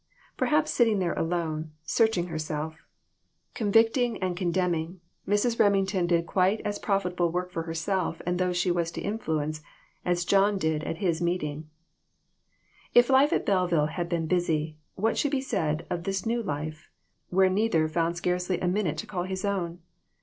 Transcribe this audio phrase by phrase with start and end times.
[0.35, 2.87] Perhaps sitting there alone, searching herself,
[3.53, 4.23] convicting THIS WORLD, AND THE OTHER ONE.
[4.23, 5.59] 22/ and condemning, Mrs.
[5.59, 9.61] Remington did quite as profitable work for herself and those she was to influence
[10.03, 11.69] as John did at his meeting.
[12.95, 16.89] If life at Belleville had been busy, what should be said of this new life,
[17.29, 19.81] when neither found scarcely a minute to call his own.